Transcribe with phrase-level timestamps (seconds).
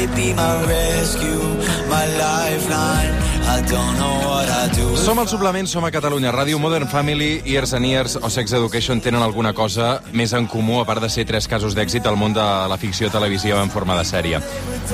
[0.00, 1.40] they be my rescue,
[1.88, 3.12] my lifeline.
[3.44, 4.96] I don't know what I do.
[4.96, 9.00] Som al suplement, som a Catalunya Ràdio, Modern Family, Years and Years o Sex Education
[9.00, 12.32] tenen alguna cosa més en comú, a part de ser tres casos d'èxit al món
[12.32, 14.40] de la ficció televisiva en forma de sèrie.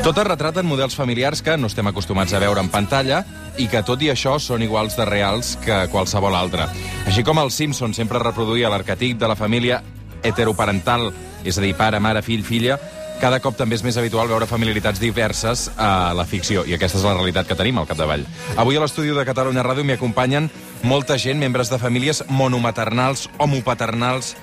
[0.03, 3.23] Totes retraten models familiars que no estem acostumats a veure en pantalla
[3.59, 6.67] i que, tot i això, són iguals de reals que qualsevol altre.
[7.07, 9.83] Així com el Simpson sempre reproduïa l'arquetip de la família
[10.23, 11.13] heteroparental,
[11.45, 12.81] és a dir, pare, mare, fill, filla,
[13.21, 17.07] cada cop també és més habitual veure familiaritats diverses a la ficció, i aquesta és
[17.07, 18.27] la realitat que tenim al capdavall.
[18.57, 20.51] Avui a l'estudi de Catalunya Ràdio m'hi acompanyen
[20.85, 24.35] molta gent, membres de famílies monomaternals, homopaternals,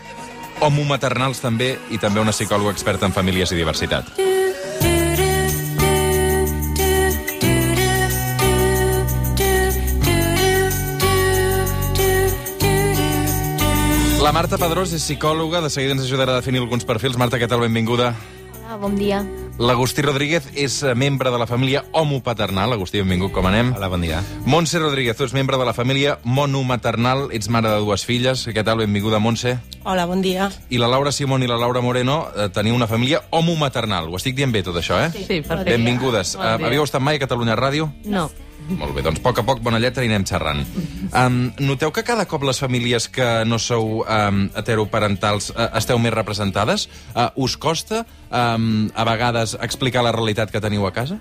[0.61, 4.13] homomaternals també, i també una psicòloga experta en famílies i diversitat.
[14.23, 17.19] La Marta Pedrós és psicòloga, de seguida ens ajudarà a definir alguns perfils.
[17.19, 17.59] Marta, què tal?
[17.59, 18.13] Benvinguda.
[18.73, 19.19] Ah, bon dia.
[19.61, 22.73] L'Agustí Rodríguez és eh, membre de la família homopaternal.
[22.73, 23.69] Agustí, benvingut, com anem?
[23.77, 24.23] Hola, bon dia.
[24.49, 28.47] Montse Rodríguez, tu ets membre de la família monomaternal, ets mare de dues filles.
[28.49, 28.81] Què tal?
[28.81, 29.59] Benvinguda, Montse.
[29.83, 30.49] Hola, bon dia.
[30.73, 34.09] I la Laura Simón i la Laura Moreno eh, teniu una família homomaternal.
[34.09, 35.11] Ho estic dient bé, tot això, eh?
[35.13, 35.69] Sí, perfecte.
[35.69, 36.33] Benvingudes.
[36.39, 36.67] Bon Uh, dia.
[36.71, 37.91] havíeu estat mai a Catalunya Ràdio?
[38.09, 38.31] No.
[38.69, 40.63] Molt bé, doncs a poc a poc, bona lletra, i anem xerrant.
[41.11, 46.15] Um, noteu que cada cop les famílies que no sou um, heteroparentals uh, esteu més
[46.15, 46.87] representades?
[47.11, 51.19] Uh, us costa um, a vegades explicar la realitat que teniu a casa?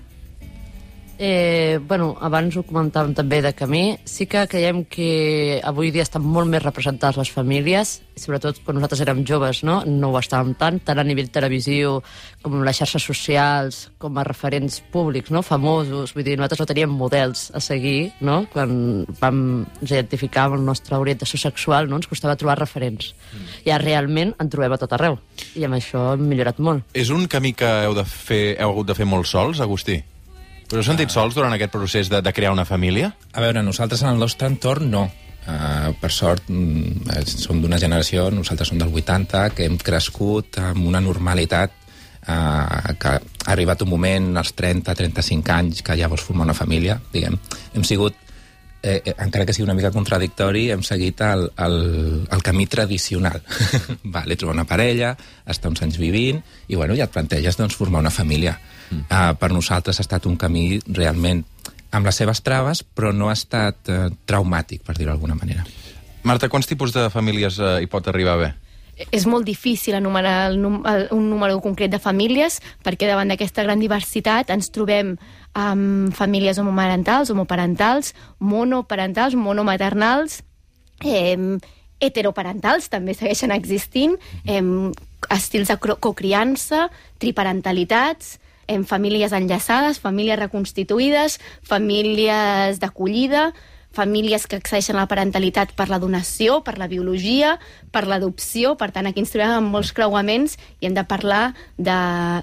[1.25, 3.83] Eh, bueno, abans ho comentàvem també de camí.
[4.11, 9.05] Sí que creiem que avui dia estan molt més representades les famílies, sobretot quan nosaltres
[9.05, 9.77] érem joves, no?
[9.87, 12.01] No ho estàvem tant, tant a nivell televisiu
[12.43, 15.47] com les xarxes socials, com a referents públics, no?
[15.47, 16.11] Famosos.
[16.11, 18.43] Vull dir, nosaltres no teníem models a seguir, no?
[18.51, 19.39] Quan vam
[19.79, 22.03] identificar amb el nostre orientació sexual, no?
[22.03, 23.15] Ens costava trobar referents.
[23.31, 23.51] Mm.
[23.69, 25.23] I ara realment en trobem a tot arreu.
[25.55, 26.91] I amb això hem millorat molt.
[26.99, 30.03] És un camí que heu, de fer, heu hagut de fer molt sols, Agustí?
[30.73, 33.11] Us heu sentit sols durant aquest procés de, de crear una família?
[33.37, 35.03] A veure, nosaltres en el nostre entorn no.
[35.43, 40.57] Uh, per sort, mm, eh, som d'una generació, nosaltres som del 80, que hem crescut
[40.63, 41.75] amb una normalitat
[42.25, 46.97] uh, que ha arribat un moment, als 30-35 anys, que ja vols formar una família,
[47.13, 47.37] diguem.
[47.75, 48.17] Hem sigut,
[48.83, 51.79] eh, eh, encara que sigui una mica contradictori, hem seguit el, el,
[52.31, 53.41] el camí tradicional.
[54.03, 55.15] vale, trobar una parella,
[55.47, 58.59] estar uns anys vivint, i bueno, ja et planteges doncs, formar una família.
[58.91, 59.07] Mm.
[59.07, 61.45] Uh, per nosaltres ha estat un camí realment
[61.93, 65.67] amb les seves traves, però no ha estat eh, traumàtic, per dir-ho d'alguna manera.
[66.25, 68.53] Marta, quants tipus de famílies eh, hi pot arribar a haver?
[69.11, 73.81] És molt difícil enumerar el, el, un número concret de famílies perquè davant d'aquesta gran
[73.83, 75.17] diversitat ens trobem
[75.59, 80.43] amb famílies homomarentals, homoparentals, monoparentals, monomaternals,
[81.05, 81.37] eh,
[82.03, 84.63] heteroparentals també segueixen existint, eh,
[85.31, 93.51] estils de cocriança, triparentalitats, en famílies enllaçades, famílies reconstituïdes, famílies d'acollida,
[93.93, 97.57] famílies que accedeixen a la parentalitat per la donació, per la biologia,
[97.93, 101.99] per l'adopció, per tant, aquí ens trobem amb molts creuaments i hem de parlar de,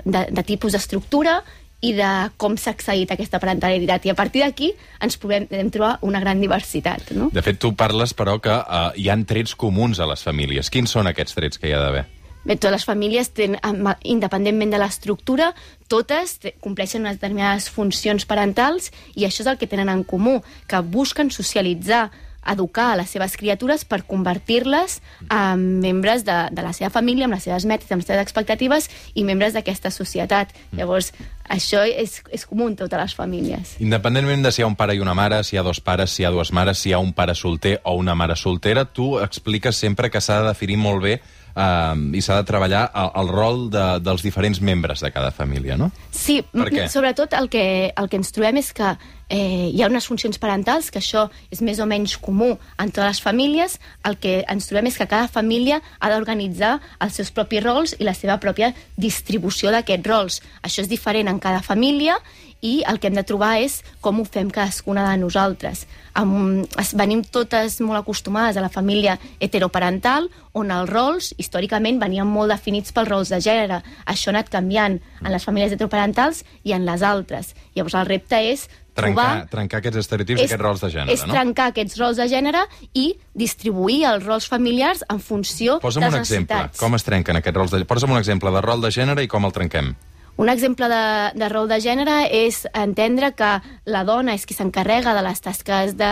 [0.06, 1.40] de, de tipus d'estructura
[1.82, 4.06] i de com s'ha accedit a aquesta parentalitat.
[4.06, 4.74] I a partir d'aquí
[5.04, 7.14] ens podem, trobar una gran diversitat.
[7.16, 7.30] No?
[7.34, 10.72] De fet, tu parles, però, que uh, hi han trets comuns a les famílies.
[10.74, 12.06] Quins són aquests trets que hi ha d'haver?
[12.45, 15.53] Bé, totes les famílies, amb- independentment de l'estructura,
[15.88, 20.41] totes te- compleixen unes determinades funcions parentals i això és el que tenen en comú,
[20.67, 22.09] que busquen socialitzar
[22.50, 27.35] educar a les seves criatures per convertir-les en membres de, de la seva família, amb
[27.35, 30.56] les seves metes, amb les seves expectatives i membres d'aquesta societat.
[30.71, 31.11] Llavors,
[31.51, 33.75] això és, és comú en totes les famílies.
[33.83, 36.16] Independentment de si hi ha un pare i una mare, si hi ha dos pares,
[36.16, 38.85] si hi ha dues mares, si hi ha un pare solter o una mare soltera,
[38.85, 41.19] tu expliques sempre que s'ha de definir molt bé
[41.56, 45.78] eh, i s'ha de treballar el, el rol de, dels diferents membres de cada família,
[45.78, 45.92] no?
[46.12, 46.42] Sí,
[46.90, 47.66] sobretot el que,
[47.96, 48.96] el que ens trobem és que
[49.29, 53.13] eh, hi ha unes funcions parentals, que això és més o menys comú en totes
[53.13, 57.63] les famílies, el que ens trobem és que cada família ha d'organitzar els seus propis
[57.63, 60.42] rols i la seva pròpia distribució d'aquests rols.
[60.62, 62.18] Això és diferent en cada família
[62.62, 65.86] i el que hem de trobar és com ho fem cadascuna de nosaltres.
[66.19, 70.27] Amb, es, venim totes molt acostumades a la família heteroparental,
[70.59, 73.80] on els rols, històricament, venien molt definits pels rols de gènere.
[74.06, 77.54] Això ha anat canviant en les famílies heteroparentals i en les altres.
[77.80, 78.68] Llavors el repte és
[79.00, 79.48] Trencar, trobar...
[79.54, 81.34] trencar aquests estereotips, aquests rols de gènere, és no?
[81.34, 82.66] trencar aquests rols de gènere
[83.00, 86.56] i distribuir els rols familiars en funció Posa'm de un les exemple.
[86.56, 86.84] necessitats.
[86.84, 87.84] Com es trenquen aquests rols de...
[87.88, 89.94] Posa'm un exemple de rol de gènere i com el trenquem.
[90.39, 91.06] Un exemple de,
[91.36, 93.57] de rol de gènere és entendre que
[93.91, 96.12] la dona és qui s'encarrega de les tasques de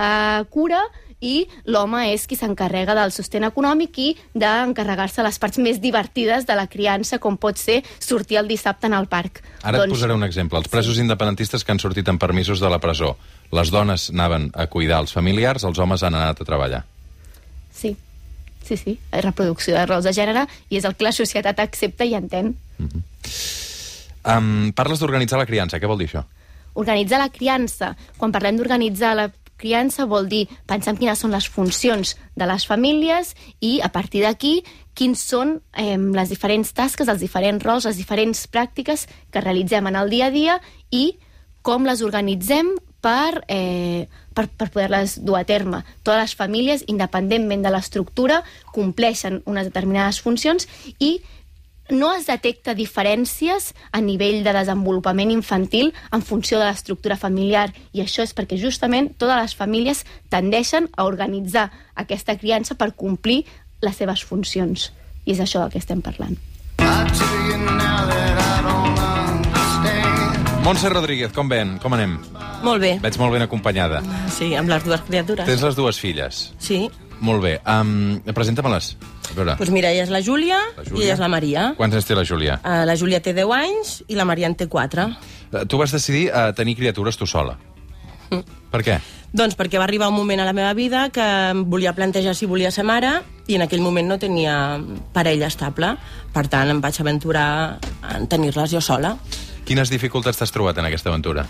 [0.51, 0.81] cura
[1.23, 6.57] i l'home és qui s'encarrega del sostén econòmic i d'encarregar-se les parts més divertides de
[6.59, 9.39] la criança, com pot ser sortir el dissabte en el parc.
[9.63, 10.59] Ara et posaré un exemple.
[10.59, 13.15] Els presos independentistes que han sortit amb permisos de la presó.
[13.55, 16.81] Les dones anaven a cuidar els familiars, els homes han anat a treballar.
[17.71, 17.95] Sí,
[18.67, 18.99] sí, sí.
[19.23, 22.57] Reproducció de rols de gènere i és el que la societat accepta i entén.
[24.27, 25.79] Um, parles d'organitzar la criança.
[25.79, 26.25] Què vol dir això?
[26.77, 27.93] Organitzar la criança.
[28.19, 32.65] Quan parlem d'organitzar la criança vol dir pensar en quines són les funcions de les
[32.69, 34.59] famílies i, a partir d'aquí,
[34.97, 39.97] quins són eh, les diferents tasques, els diferents rols, les diferents pràctiques que realitzem en
[39.97, 40.59] el dia a dia
[40.91, 41.17] i
[41.65, 45.83] com les organitzem per, eh, per, per poder-les dur a terme.
[46.03, 48.41] Totes les famílies, independentment de l'estructura,
[48.75, 50.67] compleixen unes determinades funcions
[50.99, 51.17] i
[51.89, 58.03] no es detecta diferències a nivell de desenvolupament infantil en funció de l'estructura familiar i
[58.03, 63.43] això és perquè justament totes les famílies tendeixen a organitzar aquesta criança per complir
[63.81, 64.91] les seves funcions
[65.25, 66.37] i és això del que estem parlant.
[70.67, 71.77] Montse Rodríguez, com ven?
[71.79, 72.17] Com anem?
[72.63, 72.97] Molt bé.
[72.99, 74.01] Veig molt ben acompanyada.
[74.35, 75.47] Sí, amb les dues criatures.
[75.47, 76.41] Tens les dues filles.
[76.59, 76.87] Sí.
[77.23, 77.53] Molt bé.
[77.63, 78.97] Um, Presenta-me-les.
[79.31, 79.35] A.
[79.35, 81.03] Doncs pues mira, ella és la Júlia, La i Júlia.
[81.05, 81.65] ella és la Maria.
[81.77, 82.59] Quants anys té la Júlia?
[82.63, 85.07] Uh, la Júlia té 10 anys i la Maria en té 4.
[85.53, 87.57] Eh, Tu vas decidir uh, tenir criatures tu sola.
[88.31, 88.43] Mm.
[88.73, 88.97] Per què?
[89.37, 92.47] Doncs perquè va arribar un moment a la meva vida que em volia plantejar si
[92.47, 94.79] volia ser mare i en aquell moment no tenia
[95.13, 95.93] parella estable.
[96.33, 97.77] Per tant, em vaig aventurar
[98.15, 99.17] en tenir-les jo sola.
[99.67, 101.43] Quines dificultats t'has trobat en aquesta aventura?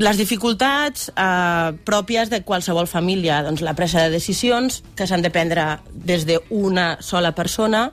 [0.00, 5.28] Les dificultats eh, pròpies de qualsevol família, doncs la presa de decisions que s'han de
[5.30, 7.90] prendre des d'una sola persona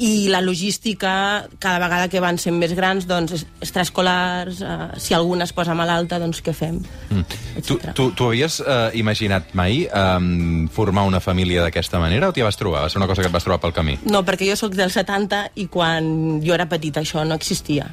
[0.00, 5.14] i la logística, cada vegada que van sent més grans, doncs es- extraescolars, eh, si
[5.16, 6.80] alguna es posa malalta, doncs què fem?
[7.10, 7.22] Mm.
[7.64, 12.44] Tu, tu, tu havies eh, imaginat mai um, formar una família d'aquesta manera o t'hi
[12.44, 12.82] vas trobar?
[12.84, 13.98] Va ser una cosa que et vas trobar pel camí?
[14.08, 17.88] No, perquè jo sóc del 70 i quan jo era petita això no existia.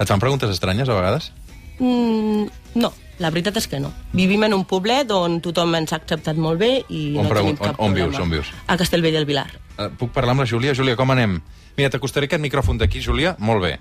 [0.00, 1.30] Et fan preguntes estranyes a vegades?
[1.78, 3.92] Mm, no, la veritat és que no.
[4.12, 7.56] Vivim en un poblet on tothom ens ha acceptat molt bé i On no pregun-
[7.56, 8.08] tenim cap on- on problema.
[8.10, 8.46] vius, on vius?
[8.66, 9.48] A Castellvell del Vilar.
[9.78, 10.74] Uh, puc parlar amb la Júlia?
[10.74, 11.40] Júlia, com anem?
[11.76, 13.34] Mira, t'acostaré aquest micròfon d'aquí, Júlia.
[13.38, 13.78] Molt bé.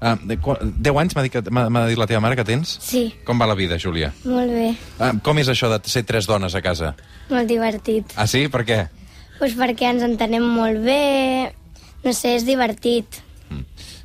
[0.00, 2.78] Uh, de, qu- 10 anys m'ha dit, dit la teva mare que tens?
[2.82, 4.12] Sí, Com va la vida, Júlia?
[4.24, 6.94] molt bé, Uh, com és això de ser tres dones a casa?
[7.30, 8.12] molt divertit.
[8.16, 8.48] Ah, sí?
[8.48, 8.88] Per què?
[9.38, 11.54] Pues perquè ens entenem molt bé,
[12.04, 13.06] no sé, és divertit.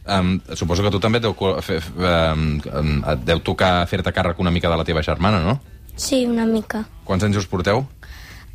[0.09, 4.49] Um, suposo que tu també et deu, um, um, et deu tocar fer-te càrrec una
[4.51, 5.59] mica de la teva germana, no?
[5.99, 6.85] Sí, una mica.
[7.05, 7.83] Quants anys us porteu?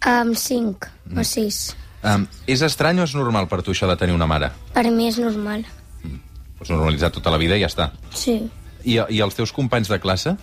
[0.05, 1.77] Amb cinc o sis.
[2.05, 4.51] Um, és estrany o és normal per tu això de tenir una mare?
[4.75, 5.63] Per mi és normal.
[6.59, 7.91] Pots normalitzar tota la vida i ja està.
[8.13, 8.41] Sí.
[8.85, 10.35] I, I els teus companys de classe?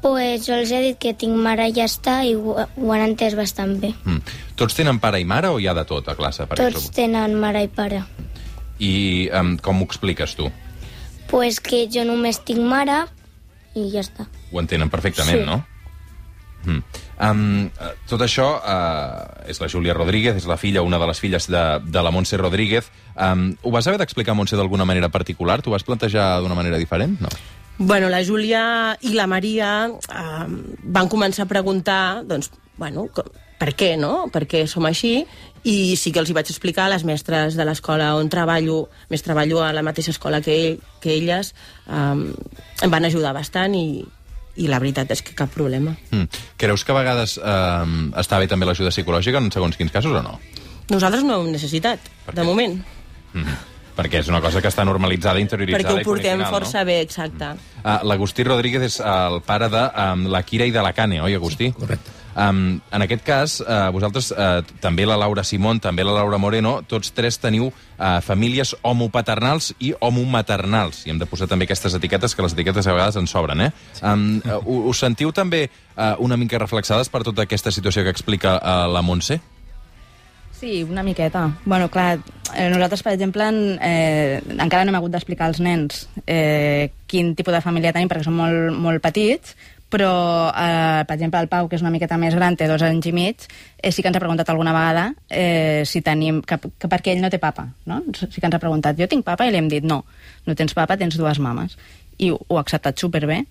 [0.00, 3.02] Pues jo els he dit que tinc mare i ja està i ho, ho han
[3.04, 3.90] entès bastant bé.
[4.06, 4.36] Mm.
[4.56, 6.46] Tots tenen pare i mare o hi ha de tot a classe?
[6.48, 6.96] Per Tots exemple?
[6.96, 8.04] tenen mare i pare.
[8.80, 10.48] I um, com ho expliques tu?
[11.30, 13.04] Pues que jo només tinc mare
[13.78, 14.26] i ja està.
[14.50, 15.46] Ho entenen perfectament, Sí.
[15.46, 15.60] no?
[16.64, 16.82] Mm.
[17.20, 17.70] Um,
[18.08, 21.62] tot això uh, és la Júlia Rodríguez, és la filla, una de les filles de,
[21.84, 22.90] de la Montse Rodríguez.
[23.16, 25.60] Um, ho vas haver d'explicar, Montse, d'alguna manera particular?
[25.62, 27.20] T'ho vas plantejar d'una manera diferent?
[27.20, 27.28] No.
[27.78, 30.46] Bueno, la Júlia i la Maria eh,
[30.84, 33.24] van començar a preguntar, doncs, bueno, com,
[33.60, 34.26] per què, no?
[34.32, 35.20] Per què som així?
[35.68, 39.20] I sí que els hi vaig explicar a les mestres de l'escola on treballo, més
[39.22, 41.52] treballo a la mateixa escola que, ell, que elles,
[41.84, 42.14] eh,
[42.80, 44.00] em van ajudar bastant i,
[44.56, 45.92] i la veritat és que cap problema.
[46.10, 46.40] Mm.
[46.60, 50.22] Creus que a vegades um, està bé també l'ajuda psicològica en segons quins casos o
[50.24, 50.38] no?
[50.90, 52.46] Nosaltres no ho hem necessitat, Per de què?
[52.48, 52.80] moment,
[53.30, 53.58] Mm.
[53.94, 56.86] Perquè és una cosa que està normalitzada, interioritzada perquè ho portem força no?
[56.88, 57.50] bé, exacte.
[57.82, 61.34] Uh, L'Agustí Rodríguez és el pare de um, la Kira i de la Cane, oi,
[61.36, 61.68] Agustí?
[61.68, 62.19] Sí, correcte.
[62.36, 66.76] Um, en aquest cas, uh, vosaltres, uh, també la Laura Simón, també la Laura Moreno,
[66.86, 71.04] tots tres teniu uh, famílies homopaternals i homomaternals.
[71.06, 73.70] I hem de posar també aquestes etiquetes, que les etiquetes a vegades ens sobren, eh?
[74.02, 74.60] Um, uh,
[74.90, 79.02] us sentiu també uh, una mica reflexades per tota aquesta situació que explica uh, la
[79.02, 79.40] Montse?
[80.60, 81.56] Sí, una miqueta.
[81.64, 82.18] Bueno, clar,
[82.54, 87.32] eh, nosaltres, per exemple, en, eh, encara no hem hagut d'explicar als nens eh, quin
[87.34, 89.56] tipus de família tenim, perquè són molt, molt petits,
[89.90, 93.06] però, eh, per exemple, el Pau, que és una miqueta més gran, té dos anys
[93.10, 96.40] i mig, eh, sí que ens ha preguntat alguna vegada eh, si tenim...
[96.46, 98.00] Que, que perquè ell no té papa, no?
[98.14, 99.46] Sí que ens ha preguntat, jo tinc papa?
[99.46, 100.04] I li hem dit, no,
[100.46, 101.76] no tens papa, tens dues mames.
[102.18, 103.42] I ho, ho ha acceptat superbé.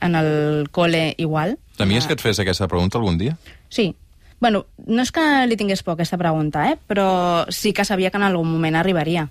[0.00, 1.56] En el col·le igual.
[1.76, 2.08] Temies Ah.
[2.08, 3.36] que et fes aquesta pregunta algun dia?
[3.68, 3.94] Sí.
[4.38, 6.76] Bueno, no és que li tingués por aquesta pregunta, eh?
[6.86, 9.28] però sí que sabia que en algun moment arribaria.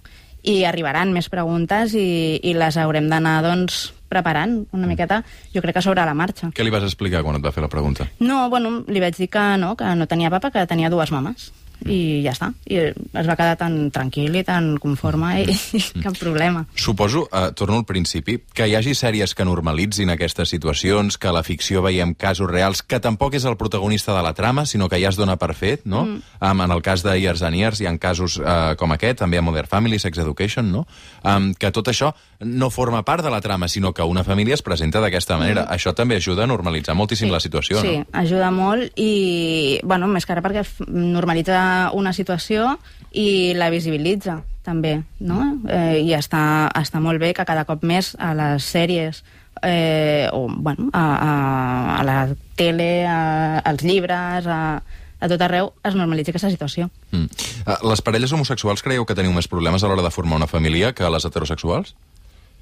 [0.47, 5.21] i arribaran més preguntes i, i les haurem d'anar, doncs, preparant una miqueta,
[5.53, 6.51] jo crec que sobre la marxa.
[6.55, 8.07] Què li vas explicar quan et va fer la pregunta?
[8.19, 11.51] No, bueno, li vaig dir que no, que no tenia papa, que tenia dues mames.
[11.85, 12.49] I ja està.
[12.65, 16.65] I es va quedar tan tranquil i tan conforme i, i cap problema.
[16.75, 21.35] Suposo, eh, torno al principi, que hi hagi sèries que normalitzin aquestes situacions, que a
[21.35, 24.99] la ficció veiem casos reals, que tampoc és el protagonista de la trama, sinó que
[25.01, 26.05] ja es dona per fet, no?
[26.05, 26.21] Mm.
[26.41, 29.37] Um, en el cas de Years and Years hi ha casos uh, com aquest, també
[29.37, 30.85] a Modern Family, Sex Education, no?
[31.23, 34.61] Um, que tot això no forma part de la trama, sinó que una família es
[34.61, 35.63] presenta d'aquesta manera.
[35.65, 35.77] Mm.
[35.77, 37.33] Això també ajuda a normalitzar moltíssim Sí.
[37.33, 38.05] la situació, sí, no?
[38.13, 41.57] ajuda molt i, bueno, més que ara perquè normalitza
[41.97, 42.75] una situació
[43.11, 45.39] i la visibilitza, també, no?
[45.71, 49.23] Eh, I està, està molt bé que cada cop més a les sèries
[49.63, 52.17] eh, o, bueno, a, a, a la
[52.55, 54.81] tele, a, als llibres, a,
[55.19, 56.89] a tot arreu es normalitza aquesta situació.
[57.11, 57.29] Mm.
[57.65, 60.93] Uh, les parelles homosexuals creieu que teniu més problemes a l'hora de formar una família
[60.93, 61.95] que les heterosexuals?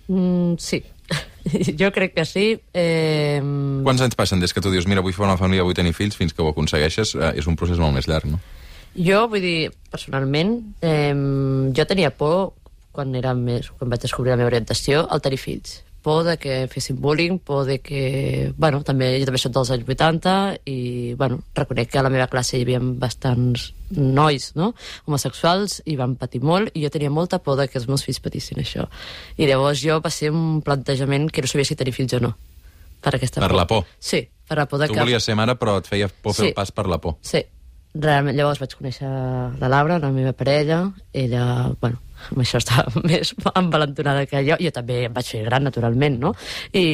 [0.07, 0.83] Mm, sí.
[1.81, 2.47] jo crec que sí.
[2.73, 3.41] Eh,
[3.85, 6.17] Quants anys passen des que tu dius, mira, vull formar una família, vull tenir fills,
[6.17, 7.15] fins que ho aconsegueixes?
[7.17, 8.41] Uh, és un procés molt més llarg, no?
[8.95, 11.13] Jo, vull dir, personalment, eh,
[11.75, 12.53] jo tenia por,
[12.95, 15.81] quan era més, quan vaig descobrir la meva orientació, al tenir fills.
[16.05, 18.53] Por de que fessin bullying, por de que...
[18.61, 20.33] Bueno, també, jo també soc dels anys 80
[20.69, 24.75] i, bueno, reconec que a la meva classe hi havia bastants nois, no?,
[25.09, 28.21] homosexuals, i van patir molt, i jo tenia molta por de que els meus fills
[28.21, 28.85] patissin això.
[29.41, 32.35] I llavors jo va ser un plantejament que no sabia si tenir fills o no.
[33.01, 33.83] Per aquesta Per la por.
[33.99, 35.01] Sí, per la por de Tu que...
[35.03, 36.53] volies ser mare, però et feia por fer Sí.
[36.53, 37.17] el pas per la por.
[37.25, 37.41] Sí,
[37.95, 40.81] realment llavors vaig conèixer la Laura, la meva parella,
[41.13, 45.65] ella, bueno, amb això estava més envalentonada que jo, jo també em vaig fer gran,
[45.67, 46.33] naturalment, no?
[46.71, 46.85] I,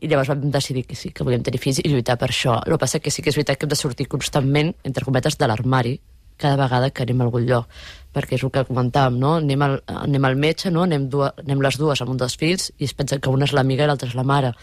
[0.00, 2.58] i llavors vam decidir que sí, que volíem tenir fills i lluitar per això.
[2.64, 5.38] El que passa que sí que és veritat que hem de sortir constantment, entre cometes,
[5.40, 5.98] de l'armari,
[6.36, 7.68] cada vegada que anem a algun lloc,
[8.14, 9.36] perquè és el que comentàvem, no?
[9.40, 10.82] Anem al, anem al metge, no?
[10.86, 13.54] Anem, dues, anem les dues amb un dels fills i es pensa que una és
[13.54, 14.54] l'amiga i l'altra és la mare.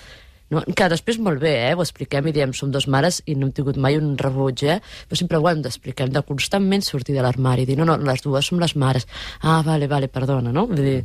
[0.51, 0.63] No?
[0.75, 1.74] Que després molt bé, eh?
[1.75, 4.79] ho expliquem i diem som dos mares i no hem tingut mai un rebuig, eh?
[5.08, 8.24] però sempre ho hem d'explicar, hem de constantment sortir de l'armari, dir no, no, les
[8.25, 9.08] dues som les mares.
[9.41, 10.67] Ah, vale, vale, perdona, no?
[10.70, 10.98] Vull dir...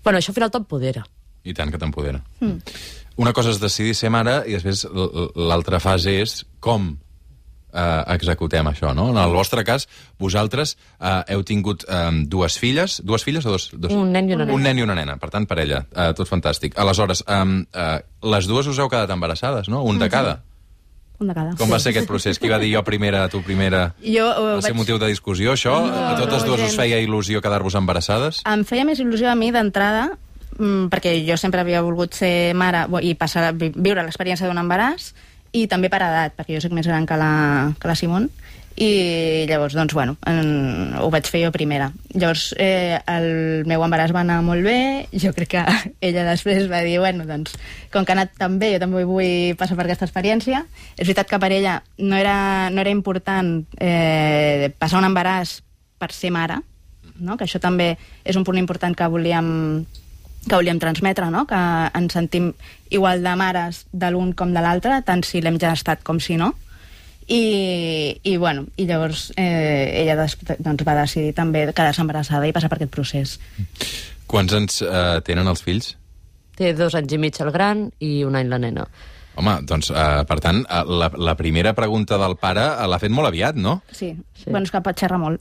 [0.00, 1.04] Bueno, això al final t'empodera.
[1.44, 2.22] I tant que t'empodera.
[2.40, 2.76] Mm.
[3.20, 4.86] Una cosa és decidir ser mare i després
[5.36, 6.94] l'altra fase és com
[7.74, 9.10] eh, executem això, no?
[9.10, 9.88] En el vostre cas,
[10.18, 13.68] vosaltres eh, heu tingut eh, dues filles, dues filles o dos?
[13.74, 13.92] dos?
[13.92, 14.54] Un nen i una nena.
[14.56, 15.84] Un nen i una nena, per tant, parella.
[15.92, 16.78] Eh, tot fantàstic.
[16.78, 18.00] Aleshores, eh, eh,
[18.30, 19.82] les dues us heu quedat embarassades, no?
[19.84, 20.40] Un de cada.
[21.20, 21.52] Un de cada.
[21.56, 22.40] Com va ser aquest procés?
[22.42, 23.92] Qui va dir jo primera, tu primera?
[24.02, 24.80] Jo eh, Va ser vaig...
[24.80, 25.76] motiu de discussió, això?
[25.86, 26.76] a totes no, dues us gens.
[26.80, 28.42] feia il·lusió quedar-vos embarassades?
[28.50, 30.08] Em feia més il·lusió a mi d'entrada,
[30.58, 34.58] mm, perquè jo sempre havia volgut ser mare bo, i passar, vi- viure l'experiència d'un
[34.58, 35.12] embaràs,
[35.54, 37.32] i també per edat, perquè jo sóc més gran que la,
[37.80, 38.28] que la Simon,
[38.74, 41.92] i llavors, doncs, bueno, en, ho vaig fer jo primera.
[42.10, 45.62] Llavors, eh, el meu embaràs va anar molt bé, jo crec que
[46.08, 47.54] ella després va dir, bueno, doncs,
[47.94, 50.64] com que ha anat tan bé, jo també vull passar per aquesta experiència.
[50.96, 52.36] És veritat que per ella no era,
[52.74, 55.60] no era important eh, passar un embaràs
[56.02, 56.58] per ser mare,
[57.14, 57.38] no?
[57.38, 57.92] que això també
[58.24, 59.84] és un punt important que volíem
[60.48, 61.44] que volíem transmetre, no?
[61.48, 61.60] que
[61.94, 62.52] ens sentim
[62.90, 66.38] igual de mares de l'un com de l'altre, tant si l'hem ja estat com si
[66.40, 66.52] no.
[67.24, 72.52] I, i, bueno, i llavors eh, ella des, doncs, va decidir també quedar-se embarassada i
[72.52, 73.38] passar per aquest procés.
[74.28, 75.94] Quants anys eh, tenen els fills?
[76.58, 78.84] Té dos anys i mig el gran i un any la nena.
[79.36, 83.10] Home, doncs, eh, per tant, eh, la, la primera pregunta del pare eh, l'ha fet
[83.10, 83.80] molt aviat, no?
[83.90, 84.50] Sí, Sí.
[84.50, 85.40] bueno, és que pot xerrar molt.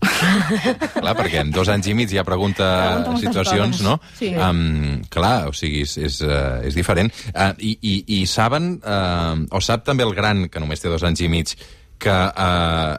[1.03, 2.67] Clar, perquè en dos anys i mig ja pregunta,
[3.03, 3.85] Pregunta situacions, coses.
[3.85, 3.99] no?
[4.17, 4.31] Sí.
[4.33, 7.11] Um, clar, o sigui, és, és, uh, és diferent.
[7.35, 11.03] Uh, i, i, I saben, uh, o sap també el gran, que només té dos
[11.03, 11.53] anys i mig,
[11.99, 12.97] que uh,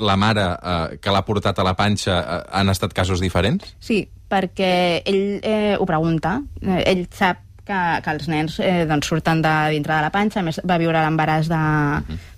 [0.00, 3.74] la mare uh, que l'ha portat a la panxa uh, han estat casos diferents?
[3.80, 6.36] Sí, perquè ell eh, ho pregunta.
[6.62, 10.42] Eh, ell sap que, que els nens eh, doncs surten de dintre de la panxa,
[10.42, 11.64] a més va viure l'embaràs de,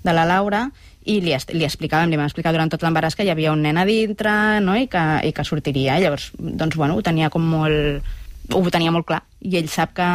[0.05, 0.67] de la Laura,
[1.03, 3.81] i li, li explicàvem, li vam explicar durant tot l'embaràs que hi havia un nen
[3.81, 4.77] a dintre no?
[4.79, 5.99] I, que, i que sortiria.
[5.99, 8.13] Llavors, doncs, bueno, ho tenia com molt
[8.51, 10.09] ho tenia molt clar, i ell sap que,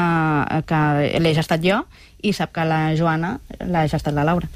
[0.67, 0.79] que
[1.24, 1.81] l'he gestat jo
[2.27, 4.50] i sap que la Joana l'ha gestat la Laura.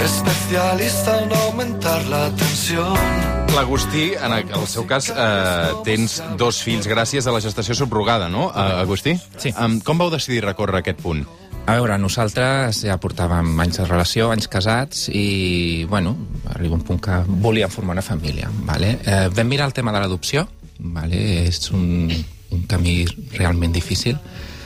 [0.00, 3.39] Especialista en aumentar la tensión.
[3.54, 8.46] L'Agustí, en el, seu cas, eh, tens dos fills gràcies a la gestació subrogada, no,
[8.48, 9.16] uh, Agustí?
[9.42, 9.50] Sí.
[9.58, 11.24] Um, com vau decidir recórrer aquest punt?
[11.66, 16.14] A veure, nosaltres ja portàvem anys de relació, anys casats, i, bueno,
[16.54, 18.96] arriba un punt que volíem formar una família, vale?
[19.04, 20.46] Eh, vam mirar el tema de l'adopció,
[20.78, 21.20] vale?
[21.44, 22.08] És un,
[22.54, 23.02] un camí
[23.36, 24.18] realment difícil.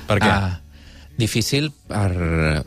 [0.08, 0.30] Per què?
[0.30, 0.60] Ah,
[1.18, 2.10] difícil per...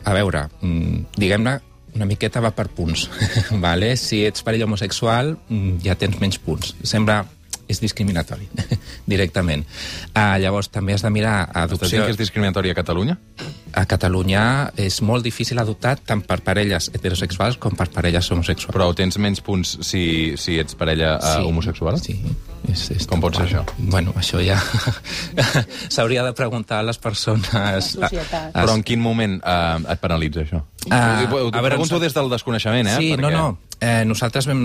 [0.02, 1.58] A veure, mm, diguem-ne,
[1.96, 3.08] una miqueta va per punts,
[3.66, 3.94] vale?
[3.96, 6.74] Si ets parella homosexual, mm, ja tens menys punts.
[6.82, 7.22] Sembla
[7.68, 8.48] és discriminatori,
[9.12, 9.64] directament.
[10.14, 11.90] Uh, llavors, també has de mirar Estàs adopció...
[11.92, 13.18] dient que és discriminatori a Catalunya?
[13.76, 14.44] A Catalunya
[14.80, 18.72] és molt difícil adoptar tant per parelles heterosexuals com per parelles homosexuals.
[18.72, 22.00] Però tens menys punts si, si ets parella uh, homosexual?
[22.00, 22.16] Sí.
[22.68, 23.62] És, és Com pot ser això?
[23.78, 24.58] Bueno, això ja...
[25.94, 27.94] S'hauria de preguntar a les persones...
[27.94, 28.50] societat.
[28.56, 30.60] Però en quin moment uh, et penalitza això?
[30.90, 32.96] Ah, ho, ho, a veure, pregunto ens- des del desconeixement, eh?
[33.00, 33.46] Sí, no, no.
[33.78, 34.60] Eh, nosaltres vam,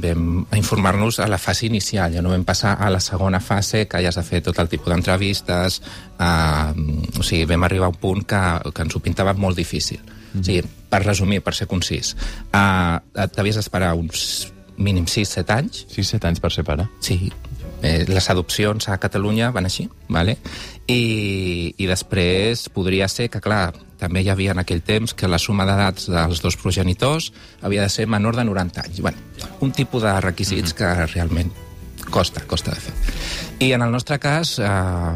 [0.00, 4.00] vam informar-nos a la fase inicial, ja no vam passar a la segona fase, que
[4.04, 5.80] ja de fer tot el tipus d'entrevistes,
[6.22, 10.00] eh, o sigui, vam arribar a un punt que, que ens ho pintava molt difícil.
[10.32, 10.40] Mm.
[10.40, 12.14] O sigui, per resumir, per ser concís,
[12.54, 16.88] eh, t'havies d'esperar uns mínim 6-7 anys 6-7 anys per ser pare.
[17.00, 17.32] Sí,
[17.82, 20.38] eh, les adopcions a Catalunya van així, vale?
[20.86, 25.38] I, i després podria ser que, clar, també hi havia en aquell temps que la
[25.38, 27.30] suma d'edats dels dos progenitors
[27.62, 29.00] havia de ser menor de 90 anys.
[29.00, 29.18] Bueno,
[29.60, 31.06] un tipus de requisits mm -hmm.
[31.06, 31.52] que realment
[32.10, 32.94] costa, costa de fer.
[33.62, 34.64] I en el nostre cas, eh,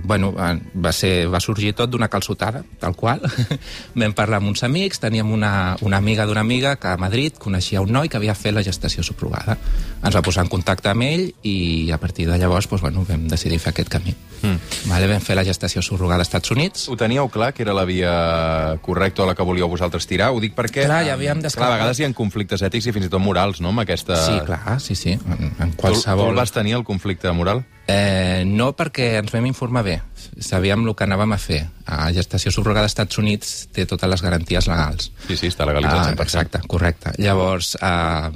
[0.05, 3.25] bueno, eh, va, ser, va sorgir tot d'una calçotada, tal qual.
[3.99, 7.83] Vam parlar amb uns amics, teníem una, una amiga d'una amiga que a Madrid coneixia
[7.83, 9.57] un noi que havia fet la gestació subrogada.
[9.99, 13.27] Ens va posar en contacte amb ell i a partir de llavors doncs, bueno, vam
[13.27, 14.15] decidir fer aquest camí.
[14.45, 14.79] Mm.
[14.93, 16.87] Vale, vam fer la gestació subrogada als Estats Units.
[16.87, 20.31] Ho teníeu clar que era la via correcta a la que volíeu vosaltres tirar?
[20.31, 20.87] Ho dic perquè...
[20.87, 21.73] Clar, ja havíem Clar, descartat.
[21.73, 24.23] a vegades hi ha conflictes ètics i fins i tot morals, no?, amb aquesta...
[24.23, 26.31] Sí, clar, sí, sí, en, en Tu, tu qualsevol...
[26.31, 27.65] el vas tenir, el conflicte moral?
[27.87, 30.01] Eh, no perquè ens vam informar bé.
[30.43, 31.61] Sabíem el que anàvem a fer.
[31.87, 35.13] A gestació subrogada als Estats Units té totes les garanties legals.
[35.29, 36.23] Sí, sí, està legalitzat Ah, 100%.
[36.27, 37.13] exacte, correcte.
[37.23, 38.31] Llavors, eh,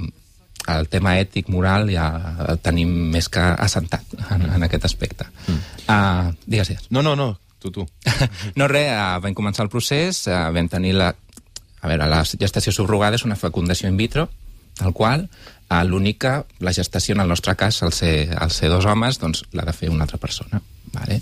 [0.71, 2.07] el tema ètic, moral, ja
[2.47, 5.25] el tenim més que assentat en, en aquest aspecte.
[5.47, 5.61] Mm.
[5.89, 6.85] Uh, digues, digues.
[6.91, 7.87] No, no, no, tu, tu.
[8.55, 11.11] no, res, uh, vam començar el procés, uh, vam tenir la...
[11.81, 14.27] A veure, la gestació subrogada és una fecundació in vitro,
[14.77, 15.25] tal qual,
[15.71, 19.19] uh, l'únic que la gestació, en el nostre cas, al ser, al ser dos homes,
[19.21, 20.61] doncs l'ha de fer una altra persona.
[20.91, 21.21] Vale?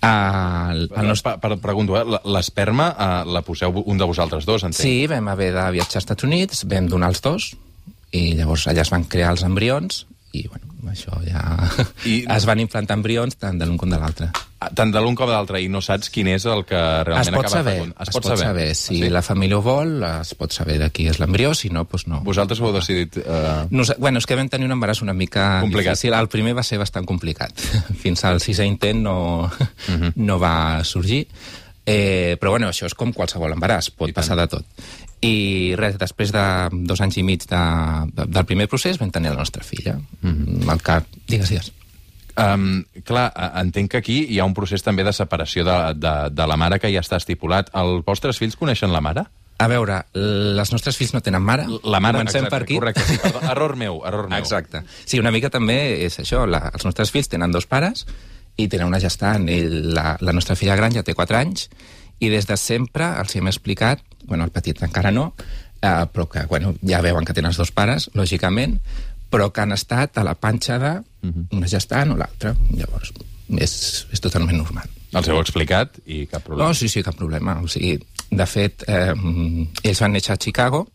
[0.00, 1.36] Uh, el, el nostre...
[1.36, 2.20] Per, per, pregunto, eh?
[2.32, 4.80] l'esperma uh, la poseu un de vosaltres dos, entenc?
[4.80, 7.52] Sí, vam haver de viatjar als Estats Units, vam donar els dos,
[8.16, 11.42] i llavors allà es van crear els embrions, i bueno, això ja...
[12.08, 14.30] I- es van implantar embrions tant de l'un com de l'altre.
[14.62, 17.18] Ah, Tant de l'un com de l'altre, i no saps quin és el que realment
[17.20, 18.66] Es pot acaba saber, fecund- es pot saber.
[18.78, 19.10] Si Ah, sí?
[19.10, 22.20] la família ho vol, es pot saber de qui és l'embrió, si no, doncs no.
[22.24, 23.18] Vosaltres ho heu decidit...
[23.24, 23.66] Uh...
[23.74, 25.96] Nos, bueno, és que vam tenir un embaràs una mica Complicat.
[25.98, 26.14] difícil.
[26.14, 27.52] El primer va ser bastant complicat.
[28.04, 29.50] Fins al sisè intent no,
[29.88, 30.12] Mhm.
[30.22, 31.26] no va sorgir.
[31.84, 34.22] Eh, però bueno, això és com qualsevol embaràs, pot I tant.
[34.22, 34.64] passar de tot.
[35.22, 36.44] I res, després de
[36.86, 37.62] dos anys i mig de,
[38.14, 39.96] de, del primer procés vam tenir la nostra filla.
[40.20, 40.32] Mm.
[40.32, 40.70] -hmm.
[40.70, 41.72] Al cap, digues, digues.
[42.32, 46.46] Um, clar, entenc que aquí hi ha un procés també de separació de, de, de
[46.46, 47.68] la mare que ja està estipulat.
[47.74, 49.26] Els vostres fills coneixen la mare?
[49.58, 51.66] A veure, les nostres fills no tenen mare.
[51.84, 52.74] La mare, Comencem exacte, per aquí.
[52.74, 53.04] correcte.
[53.06, 54.38] Sí, perdó, error meu, error meu.
[54.38, 54.82] Exacte.
[55.04, 56.46] Sí, una mica també és això.
[56.46, 58.06] La, els nostres fills tenen dos pares
[58.56, 59.48] i tenen una gestant.
[59.48, 61.68] Ell, la, la nostra filla gran ja té 4 anys
[62.22, 65.32] i des de sempre els hem explicat, bueno, el petit encara no,
[65.82, 68.78] eh, però que bueno, ja veuen que tenen els dos pares, lògicament,
[69.32, 70.92] però que han estat a la panxa de
[71.56, 72.54] una gestant o l'altra.
[72.76, 73.12] Llavors,
[73.58, 73.74] és,
[74.12, 74.88] és totalment normal.
[75.12, 76.68] Els heu explicat i cap problema.
[76.68, 77.58] No, sí, sí, cap problema.
[77.60, 77.96] O sigui,
[78.30, 79.12] de fet, eh,
[79.82, 80.86] ells van néixer a Chicago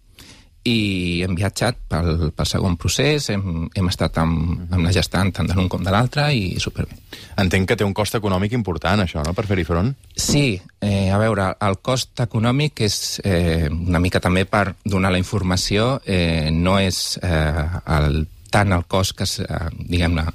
[0.68, 5.48] i hem viatjat pel, pel segon procés, hem, hem estat amb, amb la gestant tant
[5.48, 6.98] de l'un com de l'altre i superbé.
[7.40, 9.94] Entenc que té un cost econòmic important, això, no?, per fer-hi front.
[10.16, 15.22] Sí, eh, a veure, el cost econòmic és eh, una mica també per donar la
[15.22, 17.68] informació, eh, no és eh,
[18.00, 20.28] el, tant el cost que, eh, diguem-ne,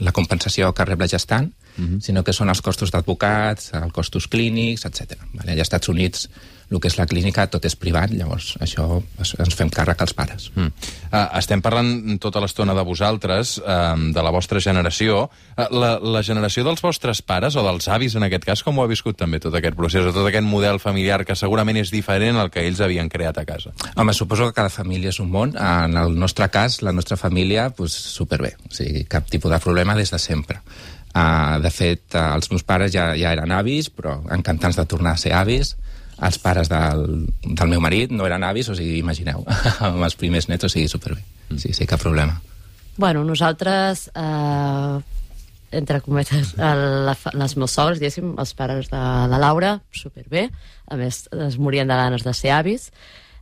[0.00, 1.52] la compensació que rep la gestant,
[2.00, 5.18] sinó que són els costos d'advocats, els costos clínics, etc.
[5.34, 5.52] Vale?
[5.52, 6.28] Als Estats Units
[6.70, 10.48] el que és la clínica tot és privat, llavors això ens fem càrrec als pares.
[10.56, 10.72] Mm.
[11.06, 15.28] Uh, estem parlant tota l'estona de vosaltres, uh, de la vostra generació.
[15.54, 18.86] Uh, la, la generació dels vostres pares, o dels avis en aquest cas, com ho
[18.86, 22.40] ha viscut també tot aquest procés, o tot aquest model familiar que segurament és diferent
[22.42, 23.72] al que ells havien creat a casa?
[23.94, 25.54] Home, suposo que cada família és un món.
[25.54, 28.56] En el nostre cas, la nostra família, pues, superbé.
[28.66, 30.60] O sigui, cap tipus de problema des de sempre.
[31.16, 35.14] Uh, de fet, uh, els meus pares ja, ja eren avis, però encantats de tornar
[35.14, 35.76] a ser avis.
[36.16, 39.44] Els pares del, del meu marit no eren avis, o sigui, imagineu,
[39.86, 41.20] amb els primers nets, o sigui, superbé.
[41.60, 42.40] Sí, sí, cap problema.
[42.96, 45.00] Bueno, nosaltres, eh,
[45.76, 50.48] entre cometes, el, els meus sogres, diguéssim, els pares de la Laura, superbé.
[50.88, 52.90] A més, es morien de ganes de ser avis.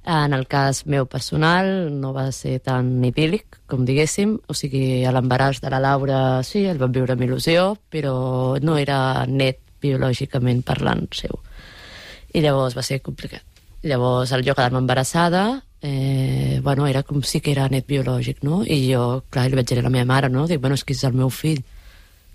[0.04, 4.34] En el cas meu personal no va ser tan idíl·lic, com diguéssim.
[4.50, 8.76] O sigui, a l'embaràs de la Laura sí, el vam viure amb il·lusió, però no
[8.76, 8.98] era
[9.30, 11.38] net biològicament parlant seu.
[12.34, 13.42] I llavors va ser complicat.
[13.84, 18.62] Llavors, al jo quedar-me embarassada, eh, bueno, era com si que era net biològic, no?
[18.64, 20.46] I jo, clar, li vaig dir a la meva mare, no?
[20.50, 21.62] Dic, bueno, és que és el meu fill.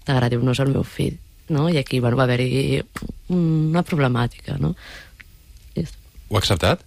[0.06, 1.18] t'agradi o no és el meu fill,
[1.54, 1.68] no?
[1.70, 2.80] I aquí, bueno, va haver-hi
[3.36, 4.72] una problemàtica, no?
[5.76, 5.84] I,
[6.30, 6.86] Ho ha acceptat?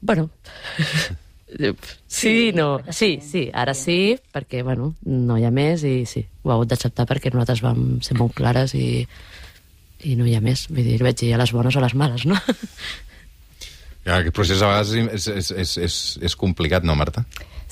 [0.00, 0.28] bueno,
[2.06, 6.50] sí, no, sí, sí, ara sí, perquè, bueno, no hi ha més i sí, ho
[6.50, 9.06] ha hagut d'acceptar perquè nosaltres vam ser molt clares i,
[10.04, 10.68] i no hi ha més.
[10.70, 12.38] Vull dir, vaig dir a les bones o a les males, no?
[14.04, 17.24] Ja, aquest procés a vegades és, és, és, és, és complicat, no, Marta?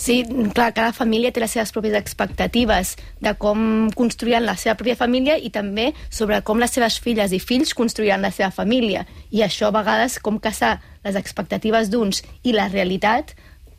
[0.03, 0.23] Sí,
[0.57, 5.37] clar, cada família té les seves pròpies expectatives de com construiran la seva pròpia família
[5.37, 9.05] i també sobre com les seves filles i fills construiran la seva família.
[9.31, 13.37] I això a vegades com caçar les expectatives d'uns i la realitat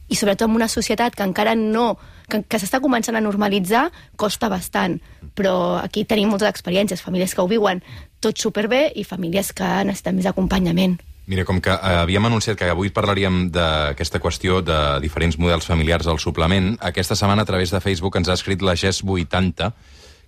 [0.08, 1.96] i sobretot en una societat que encara no
[2.30, 5.00] que, que s'està començant a normalitzar costa bastant,
[5.34, 7.82] però aquí tenim moltes experiències, famílies que ho viuen
[8.24, 10.98] tot superbé i famílies que necessiten més acompanyament.
[11.26, 16.10] Mira, com que eh, havíem anunciat que avui parlaríem d'aquesta qüestió de diferents models familiars
[16.12, 19.72] al suplement, aquesta setmana a través de Facebook ens ha escrit la GES80,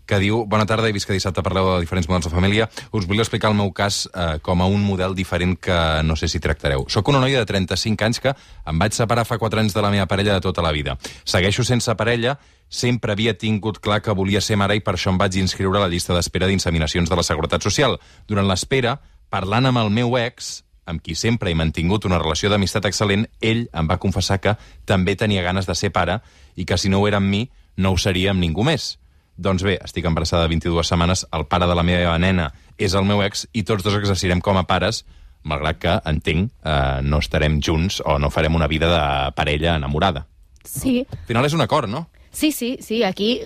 [0.05, 2.69] que diu Bona tarda, he vist que dissabte parleu de diferents models de família.
[2.91, 6.29] Us volia explicar el meu cas eh, com a un model diferent que no sé
[6.31, 6.85] si tractareu.
[6.89, 9.91] Soc una noia de 35 anys que em vaig separar fa 4 anys de la
[9.93, 10.97] meva parella de tota la vida.
[11.25, 12.37] Segueixo sense parella,
[12.69, 15.85] sempre havia tingut clar que volia ser mare i per això em vaig inscriure a
[15.85, 17.99] la llista d'espera d'inseminacions de la Seguretat Social.
[18.27, 22.85] Durant l'espera, parlant amb el meu ex, amb qui sempre he mantingut una relació d'amistat
[22.85, 26.19] excel·lent, ell em va confessar que també tenia ganes de ser pare
[26.55, 28.95] i que si no ho era amb mi, no ho seria amb ningú més.
[29.37, 33.05] Doncs bé, estic embarassada de 22 setmanes, el pare de la meva nena és el
[33.07, 35.03] meu ex i tots dos exercirem com a pares,
[35.43, 40.25] malgrat que, entenc, eh, no estarem junts o no farem una vida de parella enamorada.
[40.63, 42.07] Sí, Al final és un acord, no?
[42.31, 43.03] Sí, sí, sí.
[43.03, 43.41] Aquí,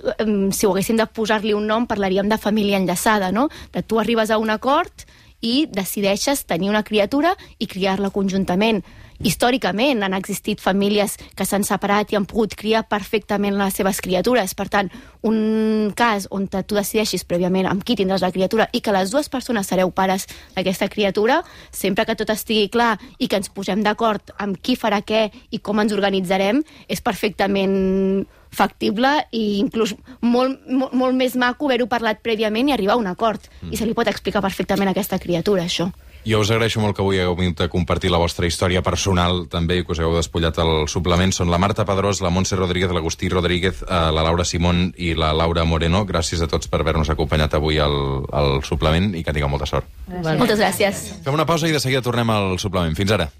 [0.51, 3.49] si ho haguéssim de posar-li un nom, parlaríem de família enllaçada, no?
[3.73, 5.05] De tu arribes a un acord
[5.41, 8.81] i decideixes tenir una criatura i criar-la conjuntament.
[9.19, 14.53] Històricament han existit famílies que s'han separat i han pogut criar perfectament les seves criatures.
[14.55, 14.91] Per tant,
[15.27, 19.27] un cas on tu decideixis prèviament amb qui tindràs la criatura i que les dues
[19.27, 24.31] persones sereu pares d'aquesta criatura, sempre que tot estigui clar i que ens posem d'acord
[24.39, 30.93] amb qui farà què i com ens organitzarem, és perfectament factible i inclús molt, molt,
[30.95, 33.43] molt més maco haver-ho parlat prèviament i arribar a un acord.
[33.61, 33.73] Mm.
[33.73, 35.91] I se li pot explicar perfectament a aquesta criatura, això.
[36.27, 39.79] Jo us agraeixo molt que avui hagueu vingut a compartir la vostra història personal també
[39.79, 41.33] i que us hagueu despullat el suplement.
[41.35, 45.33] Són la Marta Pedrós, la Montse Rodríguez, l'Agustí Rodríguez, eh, la Laura Simón i la
[45.33, 46.05] Laura Moreno.
[46.07, 47.97] Gràcies a tots per haver-nos acompanyat avui al,
[48.31, 49.89] al suplement i que tingueu molta sort.
[50.07, 51.01] Moltes gràcies.
[51.25, 52.95] Fem una pausa i de seguida tornem al suplement.
[52.95, 53.27] Fins ara.